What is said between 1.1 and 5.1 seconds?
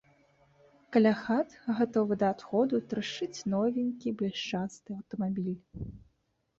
хат, гатовы да адходу, трашчыць новенькі, блішчасты